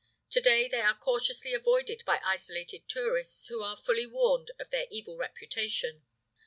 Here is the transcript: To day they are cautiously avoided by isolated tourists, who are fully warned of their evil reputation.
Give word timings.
To 0.31 0.41
day 0.41 0.67
they 0.67 0.81
are 0.81 0.97
cautiously 0.97 1.53
avoided 1.53 2.01
by 2.07 2.19
isolated 2.25 2.89
tourists, 2.89 3.47
who 3.49 3.61
are 3.61 3.77
fully 3.77 4.07
warned 4.07 4.49
of 4.57 4.71
their 4.71 4.87
evil 4.89 5.15
reputation. 5.15 6.07